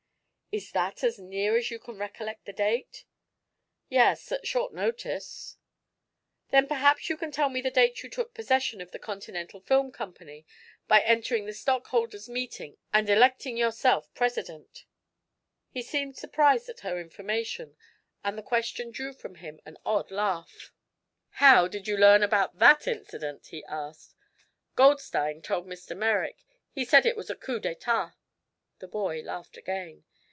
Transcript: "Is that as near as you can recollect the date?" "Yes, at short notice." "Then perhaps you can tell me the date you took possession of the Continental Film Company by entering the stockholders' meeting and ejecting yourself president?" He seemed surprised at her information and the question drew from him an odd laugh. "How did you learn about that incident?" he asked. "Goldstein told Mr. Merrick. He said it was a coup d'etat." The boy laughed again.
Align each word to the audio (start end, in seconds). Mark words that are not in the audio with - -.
"Is 0.53 0.73
that 0.73 1.01
as 1.01 1.17
near 1.17 1.55
as 1.55 1.71
you 1.71 1.79
can 1.79 1.97
recollect 1.97 2.43
the 2.43 2.51
date?" 2.51 3.05
"Yes, 3.87 4.33
at 4.33 4.45
short 4.45 4.73
notice." 4.73 5.55
"Then 6.49 6.67
perhaps 6.67 7.07
you 7.09 7.15
can 7.15 7.31
tell 7.31 7.47
me 7.47 7.61
the 7.61 7.71
date 7.71 8.03
you 8.03 8.09
took 8.09 8.33
possession 8.33 8.81
of 8.81 8.91
the 8.91 8.99
Continental 8.99 9.61
Film 9.61 9.93
Company 9.93 10.45
by 10.89 10.99
entering 11.03 11.45
the 11.45 11.53
stockholders' 11.53 12.27
meeting 12.27 12.77
and 12.91 13.09
ejecting 13.09 13.55
yourself 13.55 14.13
president?" 14.13 14.83
He 15.69 15.81
seemed 15.81 16.17
surprised 16.17 16.67
at 16.67 16.81
her 16.81 16.99
information 16.99 17.77
and 18.21 18.37
the 18.37 18.43
question 18.43 18.91
drew 18.91 19.13
from 19.13 19.35
him 19.35 19.61
an 19.65 19.77
odd 19.85 20.11
laugh. 20.11 20.73
"How 21.29 21.69
did 21.69 21.87
you 21.87 21.95
learn 21.95 22.23
about 22.23 22.59
that 22.59 22.87
incident?" 22.89 23.45
he 23.47 23.63
asked. 23.69 24.13
"Goldstein 24.75 25.41
told 25.41 25.65
Mr. 25.65 25.95
Merrick. 25.95 26.43
He 26.69 26.83
said 26.83 27.05
it 27.05 27.15
was 27.15 27.29
a 27.29 27.37
coup 27.37 27.61
d'etat." 27.61 28.15
The 28.79 28.89
boy 28.89 29.21
laughed 29.21 29.55
again. 29.55 30.03